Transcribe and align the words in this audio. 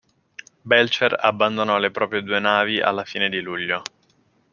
Belcher 0.63 1.15
abbandonò 1.19 1.77
le 1.77 1.91
proprie 1.91 2.23
due 2.23 2.39
navi 2.39 2.81
alla 2.81 3.03
fine 3.05 3.29
di 3.29 3.39
luglio. 3.39 3.83